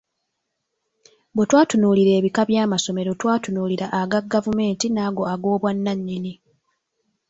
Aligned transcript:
Bwe 1.35 1.45
twatunuulira 1.49 2.11
ebika 2.19 2.41
bya 2.49 2.63
masomero 2.71 3.11
twatunulira 3.19 3.85
aga 4.01 4.19
gavumenti 4.33 4.85
n’ago 4.89 5.23
ag’obwanannyini. 5.33 6.33